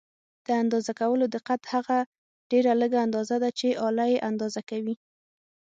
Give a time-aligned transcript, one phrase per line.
[0.45, 1.97] د اندازه کولو دقت هغه
[2.51, 4.95] ډېره لږه اندازه ده چې آله یې اندازه کوي.